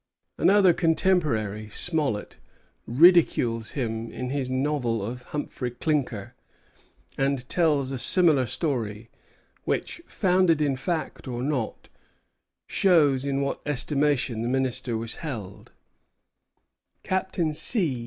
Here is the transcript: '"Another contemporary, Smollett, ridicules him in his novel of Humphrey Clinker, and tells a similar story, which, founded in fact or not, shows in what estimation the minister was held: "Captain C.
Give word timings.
'"Another 0.45 0.73
contemporary, 0.73 1.69
Smollett, 1.69 2.37
ridicules 2.87 3.73
him 3.73 4.11
in 4.11 4.31
his 4.31 4.49
novel 4.49 5.05
of 5.05 5.21
Humphrey 5.21 5.69
Clinker, 5.69 6.33
and 7.19 7.47
tells 7.47 7.91
a 7.91 7.99
similar 7.99 8.47
story, 8.47 9.11
which, 9.63 10.01
founded 10.07 10.59
in 10.59 10.75
fact 10.75 11.27
or 11.27 11.43
not, 11.43 11.87
shows 12.67 13.25
in 13.25 13.41
what 13.41 13.61
estimation 13.63 14.41
the 14.41 14.47
minister 14.47 14.97
was 14.97 15.17
held: 15.17 15.71
"Captain 17.03 17.53
C. 17.53 17.99